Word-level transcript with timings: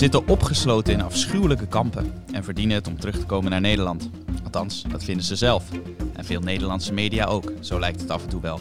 zitten 0.00 0.28
opgesloten 0.28 0.92
in 0.92 1.02
afschuwelijke 1.02 1.66
kampen 1.66 2.12
en 2.32 2.44
verdienen 2.44 2.76
het 2.76 2.86
om 2.86 3.00
terug 3.00 3.18
te 3.18 3.26
komen 3.26 3.50
naar 3.50 3.60
Nederland. 3.60 4.10
Althans, 4.44 4.82
dat 4.88 5.04
vinden 5.04 5.24
ze 5.24 5.36
zelf. 5.36 5.64
En 6.12 6.24
veel 6.24 6.40
Nederlandse 6.40 6.92
media 6.92 7.24
ook, 7.24 7.52
zo 7.60 7.78
lijkt 7.78 8.00
het 8.00 8.10
af 8.10 8.22
en 8.22 8.28
toe 8.28 8.40
wel. 8.40 8.60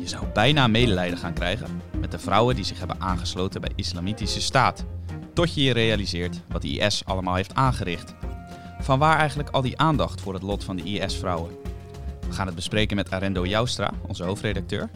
Je 0.00 0.08
zou 0.08 0.24
bijna 0.34 0.66
medelijden 0.66 1.18
gaan 1.18 1.32
krijgen 1.32 1.82
met 2.00 2.10
de 2.10 2.18
vrouwen 2.18 2.54
die 2.54 2.64
zich 2.64 2.78
hebben 2.78 3.00
aangesloten 3.00 3.60
bij 3.60 3.70
Islamitische 3.74 4.40
Staat. 4.40 4.84
Tot 5.32 5.54
je 5.54 5.62
je 5.62 5.72
realiseert 5.72 6.40
wat 6.48 6.64
IS 6.64 7.02
allemaal 7.04 7.34
heeft 7.34 7.54
aangericht. 7.54 8.14
Van 8.80 8.98
waar 8.98 9.18
eigenlijk 9.18 9.50
al 9.50 9.62
die 9.62 9.78
aandacht 9.78 10.20
voor 10.20 10.34
het 10.34 10.42
lot 10.42 10.64
van 10.64 10.76
de 10.76 10.82
IS-vrouwen? 10.82 11.50
We 12.28 12.32
gaan 12.32 12.46
het 12.46 12.54
bespreken 12.54 12.96
met 12.96 13.10
Arendo 13.10 13.46
Joustra, 13.46 13.92
onze 14.06 14.24
hoofdredacteur. 14.24 14.90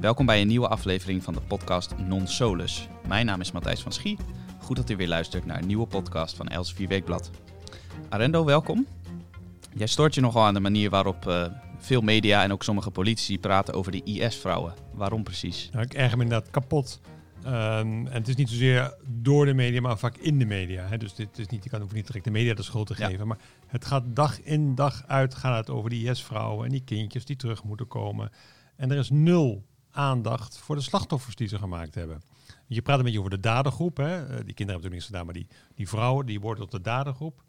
Welkom 0.00 0.26
bij 0.26 0.40
een 0.40 0.48
nieuwe 0.48 0.68
aflevering 0.68 1.22
van 1.22 1.34
de 1.34 1.40
podcast 1.40 1.94
Non 1.96 2.26
Solus. 2.26 2.88
Mijn 3.06 3.26
naam 3.26 3.40
is 3.40 3.52
Matthijs 3.52 3.80
van 3.80 3.92
Schie. 3.92 4.16
Goed 4.64 4.76
dat 4.76 4.90
u 4.90 4.96
weer 4.96 5.08
luistert 5.08 5.44
naar 5.46 5.58
een 5.58 5.66
nieuwe 5.66 5.86
podcast 5.86 6.36
van 6.36 6.48
Elsevier 6.48 6.88
Weekblad. 6.88 7.30
Arendo, 8.08 8.44
welkom. 8.44 8.86
Jij 9.74 9.86
stoort 9.86 10.14
je 10.14 10.20
nogal 10.20 10.44
aan 10.44 10.54
de 10.54 10.60
manier 10.60 10.90
waarop 10.90 11.26
uh, 11.28 11.46
veel 11.78 12.00
media 12.00 12.42
en 12.42 12.52
ook 12.52 12.62
sommige 12.62 12.90
politici 12.90 13.38
praten 13.38 13.74
over 13.74 13.92
de 13.92 14.02
IS-vrouwen. 14.02 14.74
Waarom 14.92 15.22
precies? 15.22 15.68
Nou, 15.72 15.84
ik 15.84 15.94
erger 15.94 16.16
me 16.16 16.22
inderdaad 16.22 16.50
kapot. 16.50 17.00
Um, 17.46 17.50
en 17.50 18.12
het 18.12 18.28
is 18.28 18.34
niet 18.34 18.48
zozeer 18.48 18.94
door 19.06 19.44
de 19.44 19.54
media, 19.54 19.80
maar 19.80 19.98
vaak 19.98 20.16
in 20.16 20.38
de 20.38 20.44
media. 20.44 20.86
Hè. 20.86 20.96
Dus 20.96 21.14
dit 21.14 21.38
is 21.38 21.46
niet, 21.46 21.64
je 21.64 21.70
kan 21.70 21.82
ook 21.82 21.92
niet 21.92 22.06
direct 22.06 22.24
de 22.24 22.30
media 22.30 22.54
de 22.54 22.62
schuld 22.62 22.86
te 22.86 22.94
geven. 22.94 23.26
Maar 23.26 23.38
het 23.66 23.84
gaat 23.84 24.04
dag 24.06 24.42
in 24.42 24.74
dag 24.74 25.04
uit 25.06 25.34
gaat 25.34 25.56
het 25.56 25.70
over 25.70 25.90
die 25.90 26.10
IS-vrouwen 26.10 26.64
en 26.64 26.70
die 26.70 26.84
kindjes 26.84 27.24
die 27.24 27.36
terug 27.36 27.64
moeten 27.64 27.88
komen. 27.88 28.30
En 28.76 28.90
er 28.90 28.98
is 28.98 29.10
nul 29.10 29.64
aandacht 29.90 30.58
voor 30.58 30.76
de 30.76 30.82
slachtoffers 30.82 31.36
die 31.36 31.48
ze 31.48 31.58
gemaakt 31.58 31.94
hebben. 31.94 32.22
Je 32.66 32.82
praat 32.82 32.98
een 32.98 33.04
beetje 33.04 33.18
over 33.18 33.30
de 33.30 33.40
dadergroep. 33.40 33.96
Hè. 33.96 34.04
Eh, 34.04 34.26
die 34.26 34.54
kinderen 34.54 34.56
hebben 34.56 34.66
natuurlijk 34.66 34.92
niks 34.92 35.06
gedaan, 35.06 35.24
maar 35.24 35.34
die, 35.34 35.46
die 35.74 35.88
vrouwen 35.88 36.26
die 36.26 36.40
worden 36.40 36.62
tot 36.62 36.72
de 36.72 36.90
dadergroep. 36.90 37.42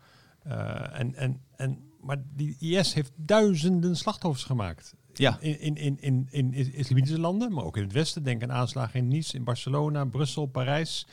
Uh, 0.48 1.00
en, 1.00 1.16
en, 1.16 1.42
en, 1.56 1.80
maar 2.02 2.22
die 2.36 2.56
IS 2.60 2.94
heeft 2.94 3.12
duizenden 3.16 3.96
slachtoffers 3.96 4.44
gemaakt. 4.44 4.96
Ja. 5.14 5.38
In, 5.40 5.60
in, 5.60 5.78
in, 5.78 5.98
in, 6.00 6.28
in 6.32 6.74
islamitische 6.74 7.20
landen, 7.20 7.54
maar 7.54 7.64
ook 7.64 7.78
in 7.78 7.84
het 7.84 7.92
Westen. 7.92 8.24
Denk 8.24 8.44
aan 8.44 8.52
aanslagen 8.52 9.00
in 9.00 9.08
Nice, 9.08 9.36
in 9.36 9.44
Barcelona, 9.44 10.06
Brussel, 10.06 10.46
Parijs. 10.46 11.08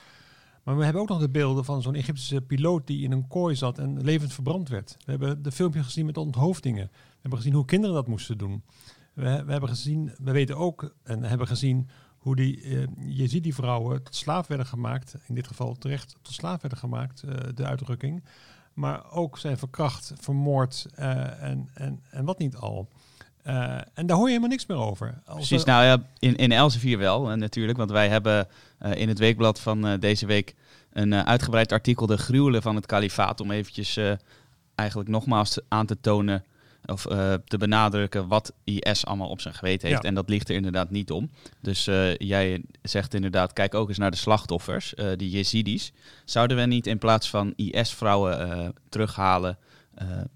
Maar 0.62 0.77
we 0.77 0.84
hebben 0.84 1.03
ook 1.03 1.09
nog 1.09 1.21
de 1.21 1.31
beelden 1.31 1.65
van 1.65 1.83
zo'n 1.83 1.95
Egyptische 1.95 2.41
piloot 2.41 2.87
die 2.87 3.05
in 3.05 3.12
een 3.12 3.28
kooi 3.28 3.56
zat 3.56 3.78
en 3.78 4.03
levend 4.03 4.33
verbrand 4.33 4.69
werd. 4.69 4.97
We 5.05 5.11
hebben 5.11 5.43
de 5.43 5.53
filmpje 5.53 5.83
gezien 5.83 6.06
met 6.06 6.17
onthoofdingen. 6.17 6.91
We 6.93 7.19
hebben 7.21 7.39
gezien 7.39 7.55
hoe 7.55 7.65
kinderen 7.65 7.95
dat 7.95 8.06
moesten 8.06 8.39
doen. 8.39 8.62
We, 9.15 9.45
we 9.45 9.53
hebben 9.53 9.69
gezien, 9.69 10.12
we 10.19 10.33
weten 10.33 10.56
ook 10.56 10.95
en 11.03 11.23
hebben 11.23 11.47
gezien 11.47 11.89
hoe 12.23 12.37
die 12.37 12.62
uh, 12.62 12.87
Jezidi-vrouwen 12.98 14.03
tot 14.03 14.15
slaaf 14.17 14.47
werden 14.47 14.67
gemaakt. 14.67 15.15
In 15.27 15.34
dit 15.34 15.47
geval 15.47 15.75
terecht 15.75 16.17
tot 16.23 16.34
slaaf 16.34 16.61
werden 16.61 16.78
gemaakt, 16.78 17.23
uh, 17.27 17.34
de 17.55 17.65
uitdrukking. 17.65 18.25
Maar 18.73 19.11
ook 19.11 19.39
zijn 19.39 19.59
verkracht, 19.59 20.12
vermoord 20.20 20.87
uh, 20.98 21.43
en, 21.43 21.70
en, 21.75 22.00
en 22.11 22.25
wat 22.25 22.39
niet 22.39 22.56
al. 22.56 22.89
en 23.43 24.06
daar 24.06 24.17
hoor 24.17 24.25
je 24.25 24.28
helemaal 24.28 24.48
niks 24.48 24.67
meer 24.67 24.77
over. 24.77 25.20
Als 25.25 25.37
Precies, 25.37 25.65
nou 25.65 25.84
ja, 25.84 26.03
in, 26.19 26.37
in 26.37 26.53
Elsevier 26.53 26.98
wel 26.98 27.37
natuurlijk. 27.37 27.78
Want 27.78 27.91
wij 27.91 28.09
hebben 28.09 28.48
in 28.95 29.09
het 29.09 29.19
weekblad 29.19 29.61
van 29.61 29.97
deze 30.00 30.27
week 30.27 30.55
een 30.93 31.15
uitgebreid 31.15 31.73
artikel... 31.73 32.06
De 32.06 32.17
gruwelen 32.17 32.62
van 32.62 32.77
het 32.77 32.87
kalifaat, 32.87 33.41
om 33.41 33.50
eventjes 33.50 33.98
eigenlijk 34.75 35.09
nogmaals 35.09 35.59
aan 35.69 35.87
te 35.87 36.00
tonen 36.00 36.45
of 36.86 37.11
uh, 37.11 37.34
te 37.44 37.58
benadrukken 37.58 38.28
wat 38.28 38.52
IS 38.64 39.06
allemaal 39.06 39.28
op 39.28 39.41
zijn 39.41 39.55
geweten 39.55 39.88
heeft. 39.88 40.05
En 40.05 40.14
dat 40.14 40.28
ligt 40.28 40.48
er 40.48 40.55
inderdaad 40.55 40.91
niet 40.91 41.11
om. 41.11 41.30
Dus 41.61 41.88
uh, 41.88 42.16
jij 42.16 42.62
zegt 42.83 43.14
inderdaad, 43.14 43.52
kijk 43.52 43.75
ook 43.75 43.88
eens 43.88 43.98
naar 43.98 44.11
de 44.11 44.16
slachtoffers, 44.16 44.94
uh, 44.94 45.06
die 45.16 45.30
Jezidis. 45.30 45.92
Zouden 46.25 46.56
we 46.56 46.62
niet 46.62 46.86
in 46.86 46.98
plaats 46.98 47.30
van 47.30 47.53
IS-vrouwen 47.56 48.75
terughalen, 48.88 49.59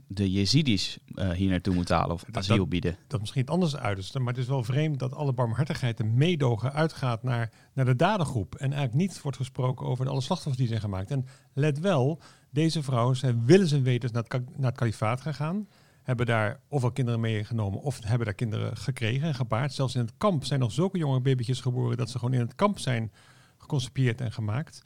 de 0.07 0.31
Jezidis 0.33 0.99
hier 1.35 1.51
naartoe 1.51 1.75
moeten 1.75 1.97
halen 1.97 2.15
of 2.15 2.25
dat, 2.25 2.37
asiel 2.37 2.67
bieden? 2.67 2.91
Dat, 2.91 3.01
dat 3.07 3.21
misschien 3.21 3.41
het 3.41 3.51
anders 3.51 3.77
uiterste, 3.77 4.19
maar 4.19 4.33
het 4.33 4.43
is 4.43 4.49
wel 4.49 4.65
vreemd 4.65 4.99
dat 4.99 5.15
alle 5.15 5.33
barmhartigheid 5.33 6.01
en 6.01 6.15
meedogen 6.15 6.73
uitgaat 6.73 7.23
naar, 7.23 7.51
naar 7.73 7.85
de 7.85 7.97
dadergroep. 7.97 8.55
En 8.55 8.73
eigenlijk 8.73 8.95
niet 8.95 9.23
wordt 9.23 9.37
gesproken 9.37 9.87
over 9.87 10.09
alle 10.09 10.21
slachtoffers 10.21 10.59
die 10.59 10.69
zijn 10.69 10.81
gemaakt. 10.81 11.11
En 11.11 11.27
let 11.53 11.79
wel, 11.79 12.21
deze 12.51 12.83
vrouwen 12.83 13.17
zijn 13.17 13.45
willens 13.45 13.73
en 13.73 13.83
wetens 13.83 14.13
naar 14.13 14.25
het, 14.29 14.59
naar 14.59 14.71
het 14.71 14.79
kalifaat 14.79 15.21
gegaan 15.21 15.67
hebben 16.07 16.27
daar 16.27 16.61
ofwel 16.69 16.93
kinderen 16.93 17.21
meegenomen 17.21 17.81
of 17.81 18.05
hebben 18.05 18.27
daar 18.27 18.35
kinderen 18.35 18.77
gekregen 18.77 19.29
en 19.29 19.35
gebaard. 19.35 19.73
Zelfs 19.73 19.95
in 19.95 20.01
het 20.01 20.13
kamp 20.19 20.45
zijn 20.45 20.61
nog 20.61 20.73
zulke 20.73 20.99
jonge 20.99 21.21
babytjes 21.21 21.61
geboren 21.61 21.97
dat 21.97 22.11
ze 22.11 22.19
gewoon 22.19 22.35
in 22.35 22.41
het 22.41 22.55
kamp 22.55 22.79
zijn 22.79 23.13
geconcipieerd 23.59 24.21
en 24.21 24.33
gemaakt. 24.33 24.83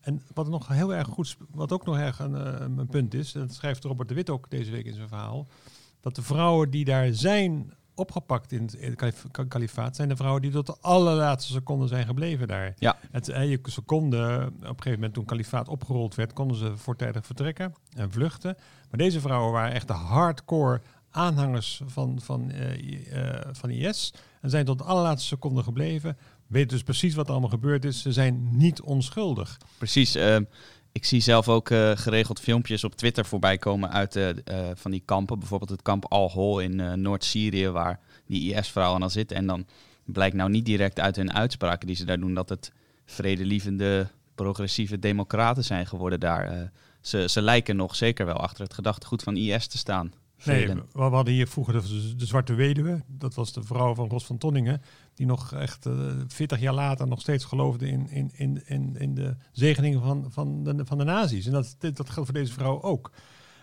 En 0.00 0.22
wat 0.34 0.48
nog 0.48 0.68
heel 0.68 0.94
erg 0.94 1.08
goed, 1.08 1.36
wat 1.50 1.72
ook 1.72 1.84
nog 1.84 1.96
erg 1.98 2.18
een, 2.18 2.34
eh, 2.34 2.60
een 2.60 2.86
punt 2.86 3.14
is, 3.14 3.32
dat 3.32 3.54
schrijft 3.54 3.84
Robert 3.84 4.08
de 4.08 4.14
Wit 4.14 4.30
ook 4.30 4.50
deze 4.50 4.70
week 4.70 4.86
in 4.86 4.94
zijn 4.94 5.08
verhaal, 5.08 5.46
dat 6.00 6.14
de 6.14 6.22
vrouwen 6.22 6.70
die 6.70 6.84
daar 6.84 7.12
zijn 7.12 7.72
opgepakt 7.94 8.52
in 8.52 8.70
het, 8.80 9.14
kalifaat 9.48 9.96
zijn 9.96 10.08
de 10.08 10.16
vrouwen 10.16 10.42
die 10.42 10.50
tot 10.50 10.66
de 10.66 10.76
allerlaatste 10.80 11.52
seconde 11.52 11.86
zijn 11.86 12.06
gebleven 12.06 12.48
daar. 12.48 12.74
Ja. 12.78 12.96
Het, 13.10 13.28
eh, 13.28 13.50
je, 13.50 13.60
ze 13.64 13.80
konden 13.80 14.46
op 14.46 14.52
een 14.52 14.66
gegeven 14.66 14.92
moment 14.92 15.14
toen 15.14 15.24
kalifaat 15.24 15.68
opgerold 15.68 16.14
werd, 16.14 16.32
konden 16.32 16.56
ze 16.56 16.76
voortijdig 16.76 17.26
vertrekken 17.26 17.74
en 17.96 18.12
vluchten. 18.12 18.56
Maar 18.90 18.98
deze 18.98 19.20
vrouwen 19.20 19.52
waren 19.52 19.72
echt 19.72 19.86
de 19.86 19.92
hardcore 19.92 20.80
aanhangers 21.10 21.82
van, 21.86 22.20
van, 22.20 22.50
uh, 22.50 23.40
van 23.52 23.70
IS 23.70 24.14
en 24.40 24.50
zijn 24.50 24.64
tot 24.64 24.78
de 24.78 24.84
allerlaatste 24.84 25.28
seconde 25.28 25.62
gebleven. 25.62 26.16
Weten 26.46 26.68
dus 26.68 26.82
precies 26.82 27.14
wat 27.14 27.24
er 27.26 27.30
allemaal 27.30 27.50
gebeurd 27.50 27.84
is. 27.84 28.02
Ze 28.02 28.12
zijn 28.12 28.48
niet 28.56 28.80
onschuldig. 28.80 29.58
Precies. 29.78 30.14
Ehm, 30.14 30.44
ik 30.92 31.04
zie 31.04 31.20
zelf 31.20 31.48
ook 31.48 31.70
uh, 31.70 31.90
geregeld 31.94 32.40
filmpjes 32.40 32.84
op 32.84 32.94
Twitter 32.94 33.24
voorbij 33.24 33.58
komen 33.58 33.90
uit 33.90 34.16
uh, 34.16 34.30
van 34.74 34.90
die 34.90 35.02
kampen. 35.04 35.38
Bijvoorbeeld 35.38 35.70
het 35.70 35.82
kamp 35.82 36.04
Al-Hol 36.12 36.60
in 36.60 37.00
Noord-Syrië, 37.00 37.68
waar 37.68 38.00
die 38.26 38.54
IS-vrouwen 38.54 39.00
dan 39.00 39.10
zitten. 39.10 39.36
En 39.36 39.46
dan 39.46 39.66
blijkt 40.04 40.36
nou 40.36 40.50
niet 40.50 40.64
direct 40.64 41.00
uit 41.00 41.16
hun 41.16 41.32
uitspraken 41.32 41.86
die 41.86 41.96
ze 41.96 42.04
daar 42.04 42.20
doen 42.20 42.34
dat 42.34 42.48
het 42.48 42.72
vredelievende, 43.04 44.08
progressieve 44.34 44.98
democraten 44.98 45.64
zijn 45.64 45.86
geworden 45.86 46.20
daar. 46.20 46.70
ze, 47.00 47.28
ze 47.28 47.42
lijken 47.42 47.76
nog 47.76 47.96
zeker 47.96 48.26
wel 48.26 48.36
achter 48.36 48.64
het 48.64 48.74
gedachtegoed 48.74 49.22
van 49.22 49.36
IS 49.36 49.66
te 49.66 49.78
staan. 49.78 50.12
Nee, 50.44 50.66
we, 50.66 50.84
we 50.92 51.00
hadden 51.00 51.34
hier 51.34 51.48
vroeger 51.48 51.72
de, 51.82 52.14
de, 52.16 52.26
Zwarte 52.26 52.54
Weduwe. 52.54 53.02
Dat 53.06 53.34
was 53.34 53.52
de 53.52 53.62
vrouw 53.62 53.94
van 53.94 54.08
Ros 54.08 54.26
van 54.26 54.38
Tonningen. 54.38 54.82
Die 55.14 55.26
nog 55.26 55.52
echt 55.52 55.86
uh, 55.86 56.10
eh, 56.10 56.16
40 56.26 56.60
jaar 56.60 56.74
later 56.74 57.06
nog 57.08 57.20
steeds 57.20 57.44
geloofde 57.44 57.88
in, 57.88 58.10
in, 58.10 58.30
in, 58.34 58.62
in, 58.66 58.96
in 58.96 59.14
de 59.14 59.36
zegeningen 59.52 60.00
van, 60.00 60.26
van, 60.28 60.64
de, 60.64 60.86
van 60.86 60.98
de 60.98 61.04
nazi's. 61.04 61.46
En 61.46 61.52
dat, 61.52 61.76
dat 61.78 62.10
geldt 62.10 62.30
voor 62.30 62.38
deze 62.38 62.52
vrouw 62.52 62.82
ook. 62.82 63.10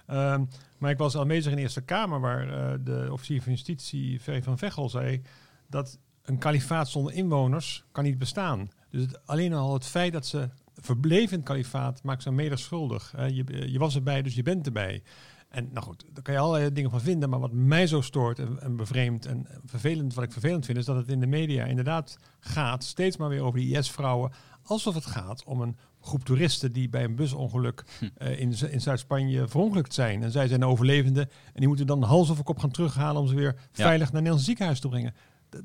Um, 0.08 0.48
maar 0.78 0.92
ik 0.92 0.98
was 0.98 1.18
aanwezig 1.18 1.52
in 1.52 1.56
de 1.56 1.62
Eerste 1.62 1.82
Kamer, 1.82 2.20
waar 2.20 2.48
uh, 2.48 2.86
de 2.86 3.08
officier 3.12 3.42
van 3.42 3.52
justitie, 3.52 4.20
Ferry 4.20 4.44
van 4.44 4.58
Vechel, 4.58 4.90
zei 4.90 5.22
dat 5.68 6.00
een 6.24 6.38
kalifaat 6.38 6.90
zonder 6.90 7.14
inwoners 7.14 7.86
kan 7.92 8.04
niet 8.04 8.18
bestaan. 8.18 8.70
Dus 8.90 9.02
het, 9.02 9.28
alleen 9.28 9.54
al 9.54 9.74
het 9.74 9.86
feit 9.86 10.14
dat 10.14 10.26
ze 10.26 10.50
verbleven 10.76 11.32
in 11.32 11.38
het 11.38 11.48
kalifaat 11.48 12.04
maakt 12.04 12.24
ze 12.24 12.32
mede 12.32 12.58
schuldig. 12.58 13.14
Uh, 13.18 13.30
je, 13.30 13.72
je 13.72 13.80
was 13.80 13.96
erbij, 13.96 14.22
dus 14.22 14.36
je 14.36 14.44
bent 14.44 14.66
erbij. 14.66 15.04
En 15.50 15.70
nou 15.72 15.86
goed, 15.86 16.06
daar 16.14 16.24
kan 16.24 16.34
je 16.34 16.40
allerlei 16.40 16.74
dingen 16.74 16.90
van 16.90 17.02
vinden. 17.02 17.30
Maar 17.30 17.40
wat 17.40 17.52
mij 17.52 17.88
zo 17.88 18.02
stoort 18.02 18.40
en, 18.40 18.62
en 18.62 18.76
bevreemd 18.76 19.26
en 19.26 19.48
vervelend, 19.66 20.14
wat 20.14 20.24
ik 20.24 20.32
vervelend 20.32 20.66
vind, 20.66 20.78
is 20.78 20.86
dat 20.86 20.96
het 20.96 21.10
in 21.10 21.20
de 21.20 21.28
media 21.28 21.66
inderdaad 21.66 22.18
gaat 22.40 22.84
steeds 22.84 23.18
maar 23.18 23.30
weer 23.30 23.42
over 23.42 23.60
die 23.60 23.78
IS-vrouwen. 23.78 24.32
Alsof 24.64 24.96
het 24.96 25.06
gaat 25.06 25.44
om 25.44 25.62
een 25.62 25.78
groep 26.02 26.24
toeristen 26.24 26.72
die 26.72 26.90
bij 26.90 27.04
een 27.04 27.16
busongeluk 27.16 27.84
uh, 28.02 28.40
in, 28.40 28.54
in 28.70 28.82
Zuid-Spanje 28.82 29.48
verongelukt 29.48 29.94
zijn. 29.94 30.24
En 30.24 30.32
zij 30.32 30.48
zijn 30.48 30.66
overlevenden 30.66 31.30
en 31.46 31.60
die 31.60 31.68
moeten 31.68 31.88
dan 31.88 32.04
hals 32.04 32.32
over 32.32 32.44
kop 32.44 32.60
gaan 32.60 32.72
terughalen 32.72 33.22
om 33.22 33.28
ze 33.28 33.36
weer 33.36 33.56
veilig 33.72 34.06
naar 34.06 34.14
Nederlands 34.14 34.46
ziekenhuis 34.46 34.80
te 34.80 34.88
brengen. 34.88 35.14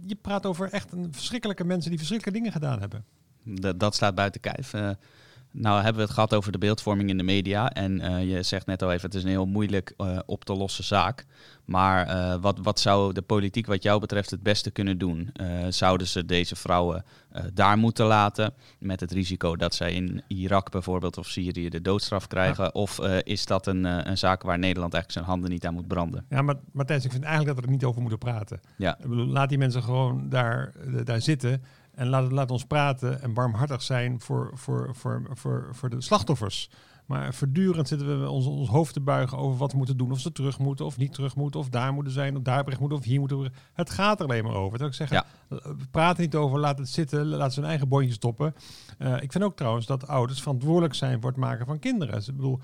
Je 0.06 0.14
praat 0.14 0.46
over 0.46 0.72
echt 0.72 0.92
een 0.92 1.12
verschrikkelijke 1.12 1.64
mensen 1.64 1.90
die 1.90 1.98
verschrikkelijke 1.98 2.40
dingen 2.40 2.60
gedaan 2.60 2.80
hebben. 2.80 3.04
Dat, 3.44 3.80
dat 3.80 3.94
staat 3.94 4.14
buiten 4.14 4.40
kijf. 4.40 4.72
Uh, 4.72 4.90
nou 5.56 5.76
hebben 5.76 5.94
we 5.94 6.02
het 6.02 6.10
gehad 6.10 6.34
over 6.34 6.52
de 6.52 6.58
beeldvorming 6.58 7.10
in 7.10 7.16
de 7.16 7.22
media. 7.22 7.70
En 7.70 8.00
uh, 8.00 8.30
je 8.30 8.42
zegt 8.42 8.66
net 8.66 8.82
al 8.82 8.92
even, 8.92 9.06
het 9.06 9.14
is 9.14 9.22
een 9.22 9.28
heel 9.28 9.46
moeilijk 9.46 9.94
uh, 9.98 10.18
op 10.26 10.44
te 10.44 10.54
lossen 10.54 10.84
zaak. 10.84 11.24
Maar 11.64 12.08
uh, 12.08 12.34
wat, 12.40 12.58
wat 12.62 12.80
zou 12.80 13.12
de 13.12 13.22
politiek 13.22 13.66
wat 13.66 13.82
jou 13.82 14.00
betreft 14.00 14.30
het 14.30 14.42
beste 14.42 14.70
kunnen 14.70 14.98
doen? 14.98 15.32
zouden 15.68 16.06
ze 16.06 16.24
deze 16.24 16.56
vrouwen 16.56 17.04
daar 17.52 17.78
moeten 17.78 18.06
laten 18.06 18.54
met 18.78 19.00
het 19.00 19.12
risico 19.12 19.56
dat 19.56 19.74
zij 19.74 19.92
in 19.92 20.22
Irak 20.26 20.70
bijvoorbeeld 20.70 21.18
of 21.18 21.26
Syrië 21.26 21.68
de 21.68 21.80
doodstraf 21.80 22.26
krijgen? 22.26 22.64
Ja. 22.64 22.70
Of 22.72 23.00
is 23.22 23.46
dat 23.46 23.66
een, 23.66 23.84
een 23.84 24.18
zaak 24.18 24.42
waar 24.42 24.58
Nederland 24.58 24.94
eigenlijk 24.94 25.12
zijn 25.12 25.24
handen 25.24 25.50
niet 25.50 25.66
aan 25.66 25.74
moet 25.74 25.88
branden? 25.88 26.24
Ja, 26.28 26.42
maar 26.42 26.54
Matthijs, 26.72 27.04
ik 27.04 27.10
vind 27.10 27.24
eigenlijk 27.24 27.54
dat 27.54 27.64
we 27.64 27.70
er 27.70 27.76
niet 27.76 27.84
over 27.84 28.00
moeten 28.00 28.18
praten. 28.18 28.60
Ja. 28.76 28.98
Ik 28.98 29.08
bedoel, 29.08 29.26
laat 29.26 29.48
die 29.48 29.58
mensen 29.58 29.82
gewoon 29.82 30.28
daar, 30.28 30.72
daar 31.04 31.20
zitten. 31.20 31.62
En 31.94 32.08
laat, 32.08 32.32
laat 32.32 32.50
ons 32.50 32.64
praten 32.64 33.22
en 33.22 33.34
barmhartig 33.34 33.82
zijn 33.82 34.20
voor, 34.20 34.50
voor, 34.54 34.90
voor, 34.94 35.22
voor, 35.32 35.68
voor 35.72 35.90
de 35.90 36.00
slachtoffers. 36.00 36.70
Maar 37.06 37.34
voortdurend 37.34 37.88
zitten 37.88 38.20
we 38.20 38.28
ons, 38.28 38.46
ons 38.46 38.68
hoofd 38.68 38.92
te 38.92 39.00
buigen 39.00 39.38
over 39.38 39.58
wat 39.58 39.70
we 39.72 39.76
moeten 39.78 39.96
doen. 39.96 40.10
Of 40.10 40.20
ze 40.20 40.32
terug 40.32 40.58
moeten 40.58 40.84
of 40.84 40.96
niet 40.96 41.12
terug 41.12 41.36
moeten. 41.36 41.60
Of 41.60 41.68
daar 41.68 41.92
moeten 41.92 42.12
zijn, 42.12 42.36
of 42.36 42.42
daar 42.42 42.64
moeten, 42.64 42.98
of 42.98 43.04
hier 43.04 43.18
moeten 43.18 43.40
we. 43.40 43.50
Het 43.72 43.90
gaat 43.90 44.20
er 44.20 44.26
alleen 44.26 44.44
maar 44.44 44.54
over. 44.54 44.78
Dat 44.78 44.88
ik 44.88 44.94
zeggen, 44.94 45.16
Ja. 45.16 45.56
we 45.62 45.86
praten 45.90 46.22
niet 46.22 46.34
over, 46.34 46.58
laat 46.58 46.78
het 46.78 46.88
zitten, 46.88 47.26
laat 47.26 47.52
ze 47.52 47.60
hun 47.60 47.68
eigen 47.68 47.88
bondje 47.88 48.12
stoppen. 48.12 48.54
Eh, 48.98 49.22
ik 49.22 49.32
vind 49.32 49.44
ook 49.44 49.56
trouwens 49.56 49.86
dat 49.86 50.06
ouders 50.06 50.40
verantwoordelijk 50.42 50.94
zijn 50.94 51.20
voor 51.20 51.30
het 51.30 51.38
maken 51.38 51.66
van 51.66 51.78
kinderen. 51.78 52.14
Dus 52.14 52.28
ik 52.28 52.36
bedoel, 52.36 52.60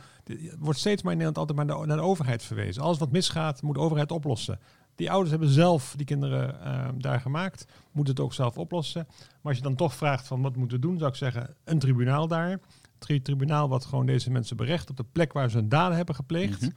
wordt 0.59 0.79
steeds 0.79 1.03
maar 1.03 1.13
in 1.13 1.19
Nederland 1.19 1.51
altijd 1.51 1.69
maar 1.69 1.87
naar 1.87 1.97
de 1.97 2.03
overheid 2.03 2.43
verwezen. 2.43 2.83
Alles 2.83 2.99
wat 2.99 3.13
misgaat, 3.13 3.63
moet 3.63 3.75
de 3.75 3.81
overheid 3.81 4.13
oplossen. 4.13 4.59
Die 5.01 5.11
ouders 5.11 5.31
hebben 5.31 5.49
zelf 5.49 5.95
die 5.97 6.07
kinderen 6.07 6.63
eh, 6.63 6.89
daar 6.95 7.21
gemaakt, 7.21 7.67
moeten 7.93 8.15
het 8.15 8.23
ook 8.23 8.35
zelf 8.35 8.59
oplossen. 8.59 9.07
Maar 9.09 9.39
als 9.43 9.57
je 9.57 9.63
dan 9.63 9.75
toch 9.75 9.95
vraagt 9.95 10.27
van 10.27 10.43
wat 10.43 10.57
moeten 10.57 10.81
we 10.81 10.87
doen, 10.87 10.99
zou 10.99 11.11
ik 11.11 11.17
zeggen 11.17 11.55
een 11.65 11.79
tribunaal 11.79 12.29
daar. 12.29 12.61
Tri 12.99 13.23
tribunaal 13.23 13.69
wat 13.69 13.85
gewoon 13.85 14.07
deze 14.07 14.31
mensen 14.31 14.57
berecht 14.57 14.91
op 14.91 14.97
de 14.97 15.05
plek 15.13 15.33
waar 15.33 15.51
ze 15.51 15.57
hun 15.57 15.69
daden 15.69 15.97
hebben 15.97 16.15
gepleegd. 16.15 16.61
Mhm. 16.61 16.71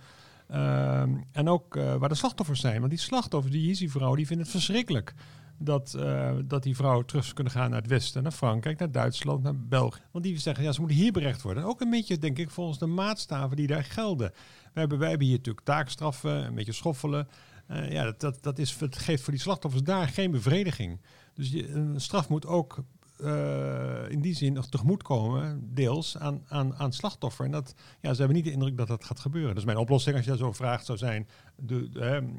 Ehm, 0.48 1.16
en 1.32 1.50
ook 1.50 1.76
eh, 1.76 1.96
waar 1.96 2.10
de 2.10 2.16
slachtoffers 2.16 2.60
zijn. 2.60 2.80
Want 2.80 2.90
die 2.90 3.00
slachtoffers, 3.00 3.54
die 3.54 3.66
Yeezy-vrouw, 3.66 4.16
die 4.16 4.28
vinden 4.28 4.46
het 4.46 4.56
verschrikkelijk. 4.56 5.14
Dat, 5.58 5.94
eh, 5.94 6.32
dat 6.46 6.64
die 6.64 6.76
vrouwen 6.76 7.06
terug 7.06 7.34
kunnen 7.34 7.54
gaan 7.54 7.70
naar 7.70 7.82
het 7.82 7.90
westen, 7.90 8.24
naar 8.24 8.32
Frankrijk, 8.32 8.80
naar 8.80 8.92
Duitsland, 8.92 9.44
naar 9.44 9.58
België. 9.58 10.02
Want 10.12 10.24
die 10.24 10.40
zeggen, 10.40 10.64
ja, 10.64 10.72
ze 10.72 10.80
moeten 10.80 10.98
hier 10.98 11.12
berecht 11.12 11.42
worden. 11.42 11.64
Ook 11.64 11.82
een 11.82 11.90
beetje, 11.90 12.18
denk 12.18 12.38
ik, 12.38 12.50
volgens 12.50 12.80
de 12.80 12.86
maatstaven 12.86 13.56
die 13.56 13.68
daar 13.68 13.84
gelden. 13.84 14.32
We 14.74 14.80
hebben, 14.80 15.00
wij 15.00 15.10
hebben 15.10 15.28
hier 15.28 15.38
natuurlijk 15.38 15.66
taakstraffen, 15.66 16.46
een 16.46 16.56
beetje 16.56 16.72
schoffelen. 16.72 17.28
Eh, 17.68 17.92
ja, 17.92 18.04
dat, 18.04 18.20
dat, 18.20 18.44
dat 18.44 18.60
is, 18.60 18.80
het 18.80 18.98
geeft 18.98 19.24
voor 19.24 19.34
die 19.34 19.42
slachtoffers 19.42 19.84
daar 19.84 20.08
geen 20.08 20.32
bevrediging. 20.32 21.02
Dus 21.34 21.52
je, 21.52 21.70
een 21.72 22.02
straf 22.02 22.30
moet 22.30 22.46
ook 22.46 22.84
eh, 23.18 24.10
in 24.10 24.22
die 24.22 24.36
zin 24.36 24.54
nog 24.54 24.68
tegemoetkomen, 24.68 25.74
deels, 25.74 26.18
aan, 26.18 26.44
aan, 26.48 26.76
aan 26.76 26.94
slachtoffer. 26.94 27.46
En 27.46 27.52
dat, 27.52 27.76
ja, 28.02 28.14
ze 28.14 28.18
hebben 28.18 28.36
niet 28.36 28.46
de 28.46 28.52
indruk 28.52 28.78
dat 28.78 28.88
dat 28.88 29.04
gaat 29.04 29.20
gebeuren. 29.20 29.56
Dus 29.56 29.66
mijn 29.66 29.78
oplossing, 29.78 30.16
als 30.16 30.26
je 30.26 30.32
dat 30.32 30.40
zo 30.40 30.52
vraagt, 30.52 30.86
zou 30.86 30.98
zijn: 30.98 31.28
doe, 31.56 31.90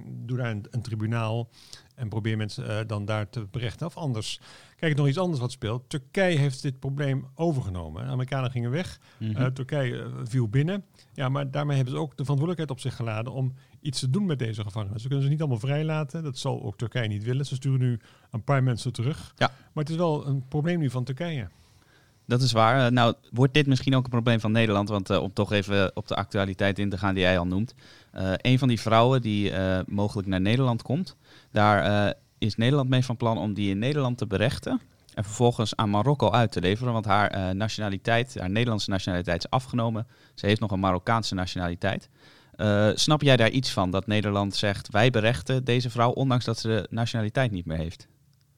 doe 0.06 0.36
daar 0.36 0.50
een, 0.50 0.66
een 0.70 0.82
tribunaal 0.82 1.48
en 1.94 2.08
probeer 2.08 2.36
mensen 2.36 2.68
eh, 2.68 2.86
dan 2.86 3.04
daar 3.04 3.28
te 3.28 3.46
berechten. 3.50 3.86
Of 3.86 3.96
anders, 3.96 4.40
kijk, 4.84 4.96
nog 4.96 5.08
iets 5.08 5.18
anders 5.18 5.40
wat 5.40 5.52
speelt. 5.52 5.88
Turkije 5.88 6.38
heeft 6.38 6.62
dit 6.62 6.78
probleem 6.78 7.26
overgenomen. 7.34 8.04
De 8.04 8.10
Amerikanen 8.10 8.50
gingen 8.50 8.70
weg, 8.70 9.00
Mhm. 9.18 9.36
eh, 9.36 9.46
Turkije 9.46 10.02
eh, 10.02 10.06
viel 10.24 10.48
binnen. 10.48 10.84
Ja, 11.14 11.28
maar 11.28 11.50
daarmee 11.50 11.76
hebben 11.76 11.94
ze 11.94 12.00
ook 12.00 12.16
de 12.16 12.22
verantwoordelijkheid 12.22 12.70
op 12.70 12.80
zich 12.80 12.96
geladen 12.96 13.32
om 13.32 13.54
iets 13.80 14.00
te 14.00 14.10
doen 14.10 14.26
met 14.26 14.38
deze 14.38 14.62
gevangenen. 14.62 15.00
Ze 15.00 15.06
kunnen 15.06 15.24
ze 15.24 15.30
niet 15.30 15.40
allemaal 15.40 15.58
vrijlaten. 15.58 16.22
Dat 16.22 16.38
zal 16.38 16.62
ook 16.62 16.76
Turkije 16.76 17.08
niet 17.08 17.24
willen. 17.24 17.46
Ze 17.46 17.54
sturen 17.54 17.80
nu 17.80 17.98
een 18.30 18.42
paar 18.44 18.62
mensen 18.62 18.92
terug. 18.92 19.32
Ja. 19.36 19.46
Maar 19.72 19.84
het 19.84 19.92
is 19.92 19.98
wel 19.98 20.26
een 20.26 20.44
probleem 20.48 20.78
nu 20.78 20.90
van 20.90 21.04
Turkije. 21.04 21.48
Dat 22.26 22.42
is 22.42 22.52
waar. 22.52 22.86
Eh, 22.86 22.92
nou, 22.92 23.14
wordt 23.32 23.54
dit 23.54 23.66
misschien 23.66 23.94
ook 23.96 24.04
een 24.04 24.10
probleem 24.10 24.40
van 24.40 24.52
Nederland? 24.52 24.88
Want 24.88 25.10
om 25.10 25.32
toch 25.32 25.52
even 25.52 25.96
op 25.96 26.08
de 26.08 26.14
actualiteit 26.16 26.78
in 26.78 26.90
te 26.90 26.98
gaan 26.98 27.14
die 27.14 27.22
jij 27.22 27.38
al 27.38 27.46
noemt. 27.46 27.74
Eh, 28.10 28.32
een 28.36 28.58
van 28.58 28.68
die 28.68 28.80
vrouwen 28.80 29.22
die 29.22 29.52
mogelijk 29.86 30.28
naar 30.28 30.40
Nederland 30.40 30.82
komt, 30.82 31.16
daar 31.50 32.14
is 32.38 32.56
Nederland 32.56 32.88
mee 32.88 33.04
van 33.04 33.16
plan 33.16 33.38
om 33.38 33.54
die 33.54 33.70
in 33.70 33.78
Nederland 33.78 34.18
te 34.18 34.26
berechten. 34.26 34.80
En 35.14 35.24
vervolgens 35.24 35.76
aan 35.76 35.90
Marokko 35.90 36.30
uit 36.30 36.52
te 36.52 36.60
leveren. 36.60 36.92
Want 36.92 37.04
haar 37.04 37.30
eh, 37.30 37.50
nationaliteit, 37.50 38.38
haar 38.38 38.50
Nederlandse 38.50 38.90
nationaliteit 38.90 39.44
is 39.44 39.50
afgenomen. 39.50 40.06
Ze 40.34 40.46
heeft 40.46 40.60
nog 40.60 40.70
een 40.70 40.80
Marokkaanse 40.80 41.34
nationaliteit. 41.34 42.08
Eh, 42.56 42.90
snap 42.94 43.22
jij 43.22 43.36
daar 43.36 43.50
iets 43.50 43.70
van? 43.70 43.90
Dat 43.90 44.06
Nederland 44.06 44.54
zegt, 44.54 44.90
wij 44.90 45.10
berechten 45.10 45.64
deze 45.64 45.90
vrouw, 45.90 46.10
ondanks 46.10 46.44
dat 46.44 46.58
ze 46.58 46.68
de 46.68 46.86
nationaliteit 46.90 47.50
niet 47.50 47.66
meer 47.66 47.76
heeft. 47.76 48.08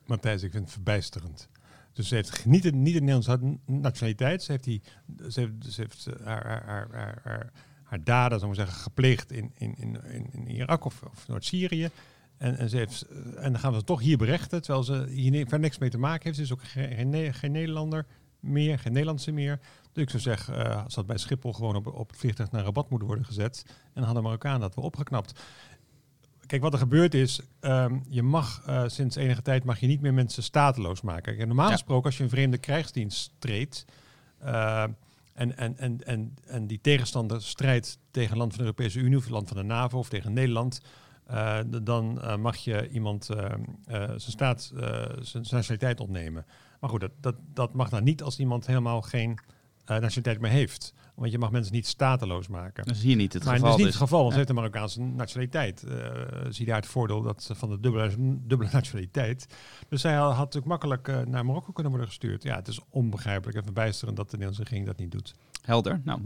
Matthijs, 0.07 0.43
ik 0.43 0.51
vind 0.51 0.65
het 0.65 0.73
verbijsterend. 0.73 1.49
Dus 1.93 2.09
ze 2.09 2.15
heeft 2.15 2.45
niet 2.45 2.63
de 2.63 2.73
Nederlandse 2.73 3.59
nationaliteit. 3.67 4.43
Ze 4.43 4.53
heeft, 4.53 4.65
die, 4.65 4.83
ze 5.29 5.41
heeft, 5.41 5.73
ze 5.73 5.81
heeft 5.81 6.09
haar, 6.25 6.63
haar, 6.67 6.89
haar, 6.93 7.51
haar, 7.83 8.05
daden 8.05 8.39
ik 8.39 8.45
maar 8.45 8.55
zeggen, 8.55 8.77
gepleegd 8.77 9.33
in, 9.33 9.53
in, 9.55 9.75
in, 9.77 9.99
in, 10.33 10.49
Irak 10.49 10.85
of 10.85 11.03
Noord-Syrië. 11.27 11.91
En, 12.39 12.57
en, 12.57 12.69
ze 12.69 12.77
heeft, 12.77 13.03
eh, 13.03 13.17
en 13.45 13.53
dan 13.53 13.59
gaan 13.61 13.73
we 13.73 13.79
ze 13.79 13.85
toch 13.85 14.01
hier 14.01 14.17
berechten, 14.17 14.63
terwijl 14.63 14.85
ze 14.85 15.07
hier 15.09 15.59
niks 15.59 15.79
mee 15.79 15.91
te 15.91 15.99
maken 15.99 16.23
heeft. 16.23 16.37
Ze 16.37 16.43
is 16.43 16.53
ook 16.53 16.65
geen, 16.65 16.95
geen, 16.95 17.09
Ne- 17.09 17.33
geen 17.33 17.53
Nederlander 17.53 18.07
meer, 18.41 18.79
geen 18.79 18.93
Nederlandse 18.93 19.33
meer. 19.33 19.61
Dus 19.93 20.03
ik 20.03 20.11
zou 20.11 20.23
zeggen, 20.23 20.65
eh 20.67 20.85
ze 20.87 20.95
had 20.95 21.07
bij 21.07 21.19
Schiphol 21.19 21.53
gewoon 21.53 21.77
op, 21.77 21.87
op 21.87 22.11
het 22.11 22.19
vliegtuig 22.19 22.51
naar 22.51 22.65
Rabat 22.65 22.91
moeten 22.91 23.09
worden 23.09 23.25
gezet. 23.27 23.63
En 23.67 23.73
dan 23.95 24.05
hadden 24.05 24.23
Marokkaan 24.23 24.61
dat 24.61 24.75
wel 24.75 24.85
opgeknapt. 24.85 25.41
Kijk, 26.47 26.63
wat 26.63 26.73
er 26.73 26.79
gebeurd 26.79 27.15
is, 27.15 27.41
ehm, 27.61 27.99
je 28.09 28.23
mag 28.23 28.63
eh, 28.67 28.83
sinds 28.87 29.17
enige 29.17 29.43
tijd 29.43 29.65
mag 29.65 29.81
je 29.81 29.87
niet 29.87 30.01
meer 30.01 30.15
mensen 30.15 30.43
stateloos 30.43 31.01
maken. 31.01 31.37
Kijk, 31.37 31.47
normaal 31.47 31.67
Ja. 31.67 31.73
gesproken, 31.73 32.05
als 32.05 32.17
je 32.17 32.23
een 32.23 32.31
vreemde 32.31 32.59
krijgsdienst 32.59 33.33
treedt 33.39 33.85
eh, 34.39 34.83
en, 35.33 35.57
en, 35.57 35.79
en, 35.79 36.07
en, 36.07 36.35
en 36.47 36.67
die 36.67 36.81
tegenstander 36.81 37.43
strijdt 37.43 37.99
tegen 38.11 38.33
een 38.33 38.39
land 38.39 38.51
van 38.51 38.59
de 38.59 38.65
Europese 38.65 38.99
Unie 38.99 39.17
of 39.17 39.27
een 39.27 39.33
land 39.33 39.49
van 39.49 39.57
de 39.57 39.63
NAVO 39.63 39.99
of 39.99 40.09
tegen 40.09 40.33
Nederland, 40.33 40.81
eh, 41.27 41.59
dan 41.83 42.21
eh, 42.23 42.37
mag 42.37 42.57
je 42.57 42.89
iemand 42.89 43.31
eh, 43.31 43.53
zijn 43.87 44.21
staat, 44.21 44.73
zijn 45.21 45.45
nationaliteit 45.51 46.01
ontnemen. 46.01 46.47
Maar 46.81 46.91
goed, 46.91 47.01
dat, 47.01 47.11
dat, 47.21 47.35
dat 47.55 47.75
mag 47.75 47.89
dan 47.89 48.05
niet 48.05 48.23
als 48.23 48.39
iemand 48.39 48.67
helemaal 48.67 49.03
geen 49.03 49.39
nationaliteit 49.87 50.41
meer 50.41 50.51
heeft. 50.51 50.95
Want 51.15 51.31
je 51.31 51.39
mag 51.39 51.51
mensen 51.51 51.73
niet 51.73 51.87
stateloos 51.87 52.49
maken. 52.49 52.85
Dat 52.87 52.97
is 52.97 53.03
hier 53.03 53.17
niet 53.17 53.33
het 53.33 53.45
maar 53.45 53.55
geval. 53.55 53.69
dat 53.69 53.79
is 53.79 53.85
niet 53.85 53.93
dus- 53.93 54.01
het 54.01 54.09
geval, 54.09 54.21
want 54.21 54.31
ze 54.33 54.37
heeft 54.39 54.49
een 54.49 54.57
Marokkaanse 54.57 55.01
nationaliteit. 55.01 55.85
Zie 56.49 56.67
daar 56.67 56.77
het 56.77 56.87
voordeel 56.87 57.23
dat 57.23 57.43
ze 57.43 57.55
van 57.55 57.69
de 57.71 57.81
dubbele, 57.81 58.11
dubbele 58.47 58.71
nationaliteit. 58.73 59.47
Dus 59.89 60.01
zij 60.01 60.15
had 60.15 60.37
natuurlijk 60.37 60.67
makkelijk 60.67 61.27
naar 61.27 61.45
Marokko 61.47 61.73
kunnen 61.73 61.93
worden 61.93 62.09
gestuurd. 62.09 62.43
Ja, 62.43 62.57
het 62.57 62.69
is 62.69 62.81
onbegrijpelijk 62.91 63.59
en 63.59 63.65
verbijsterend 63.65 64.17
dat 64.17 64.31
de 64.31 64.37
Nederlandse 64.37 64.63
regering 64.63 64.87
dat 64.87 64.99
niet 64.99 65.11
doet. 65.11 65.35
Helder. 65.63 66.01
Nou, 66.05 66.21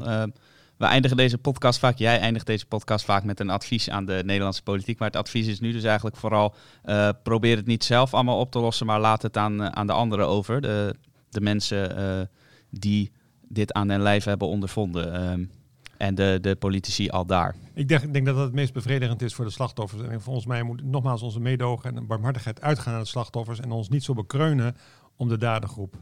we 0.80 0.86
eindigen 0.86 1.16
deze 1.16 1.38
podcast 1.38 1.78
vaak, 1.78 1.98
jij 1.98 2.20
eindigt 2.20 2.46
deze 2.46 2.66
podcast 2.66 3.04
vaak 3.04 3.24
met 3.24 3.40
een 3.40 3.50
advies 3.50 3.90
aan 3.90 4.04
de 4.04 4.22
Nederlandse 4.24 4.62
politiek. 4.62 4.98
Maar 4.98 5.08
het 5.08 5.16
advies 5.16 5.46
is 5.46 5.60
nu 5.60 5.72
dus 5.72 5.82
eigenlijk 5.82 6.16
vooral, 6.16 6.54
eh, 6.82 7.08
probeer 7.22 7.56
het 7.56 7.66
niet 7.66 7.84
zelf 7.84 8.14
allemaal 8.14 8.38
op 8.38 8.50
te 8.50 8.58
lossen, 8.58 8.86
maar 8.86 9.00
laat 9.00 9.22
het 9.22 9.36
aan, 9.36 9.62
eh, 9.62 9.68
aan 9.68 9.86
de 9.86 9.92
anderen 9.92 10.26
over. 10.26 10.60
De, 10.60 10.94
de 11.30 11.40
mensen 11.40 11.96
eh, 11.96 12.26
die 12.70 13.12
dit 13.48 13.72
aan 13.72 13.90
hun 13.90 14.02
lijf 14.02 14.24
hebben 14.24 14.48
ondervonden. 14.48 15.50
en 15.96 16.14
de, 16.14 16.38
de 16.40 16.56
politici 16.56 17.08
al 17.08 17.26
daar. 17.26 17.54
Ik 17.74 17.88
denk, 17.88 18.12
denk 18.12 18.26
dat 18.26 18.34
dat 18.34 18.44
het 18.44 18.54
meest 18.54 18.72
bevredigend 18.72 19.22
is 19.22 19.34
voor 19.34 19.44
de 19.44 19.50
slachtoffers. 19.50 20.02
En 20.02 20.20
volgens 20.20 20.46
mij 20.46 20.62
moet 20.62 20.84
nogmaals 20.84 21.22
onze 21.22 21.40
meedogen 21.40 21.96
en 21.96 22.06
barmhartigheid 22.06 22.60
uitgaan 22.60 22.92
naar 22.92 23.02
de 23.02 23.08
slachtoffers. 23.08 23.60
En 23.60 23.70
ons 23.70 23.88
niet 23.88 24.04
zo 24.04 24.14
bekreunen 24.14 24.76
om 25.16 25.28
de 25.28 25.38
dadergroep. 25.38 25.94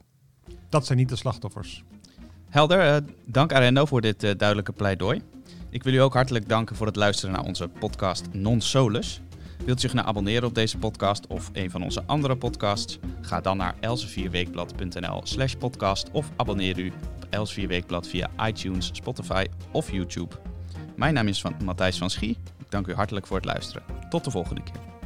Dat 0.69 0.86
zijn 0.86 0.98
niet 0.98 1.08
de 1.08 1.16
slachtoffers. 1.16 1.84
Helder, 2.48 2.94
eh, 2.94 2.96
dank 3.24 3.52
Arendo 3.52 3.84
voor 3.84 4.00
dit 4.00 4.22
eh, 4.22 4.30
duidelijke 4.36 4.72
pleidooi. 4.72 5.22
Ik 5.70 5.82
wil 5.82 5.92
u 5.92 5.96
ook 5.96 6.14
hartelijk 6.14 6.48
danken 6.48 6.76
voor 6.76 6.86
het 6.86 6.96
luisteren 6.96 7.34
naar 7.34 7.44
onze 7.44 7.68
podcast 7.68 8.26
Non 8.32 8.60
Solus. 8.60 9.20
Wilt 9.64 9.78
u 9.78 9.80
zich 9.80 9.92
nou 9.92 10.06
abonneren 10.06 10.48
op 10.48 10.54
deze 10.54 10.78
podcast 10.78 11.26
of 11.26 11.50
een 11.52 11.70
van 11.70 11.82
onze 11.82 12.02
andere 12.06 12.36
podcasts? 12.36 12.98
Ga 13.20 13.40
dan 13.40 13.56
naar 13.56 13.74
elsevierweekblad.nl 13.80 15.20
slash 15.24 15.55
podcast 15.55 16.10
of 16.10 16.31
abonneer 16.36 16.78
u 16.78 16.93
op 17.17 17.26
Elsevier 17.31 17.69
Weekblad 17.69 18.08
via 18.08 18.31
iTunes, 18.46 18.90
Spotify 18.93 19.46
of 19.72 19.90
YouTube. 19.90 20.36
Mijn 20.96 21.14
naam 21.14 21.28
is 21.28 21.40
van 21.40 21.55
Matthijs 21.64 21.98
van 21.98 22.10
Schie. 22.10 22.38
Ik 22.58 22.70
dank 22.70 22.86
u 22.86 22.94
hartelijk 22.94 23.26
voor 23.26 23.36
het 23.36 23.46
luisteren. 23.46 23.82
Tot 24.10 24.24
de 24.24 24.31
volgende 24.31 24.62
keer. 24.62 24.97